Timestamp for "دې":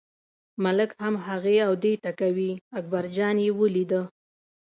1.83-1.93